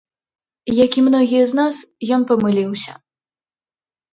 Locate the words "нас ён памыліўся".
1.59-2.91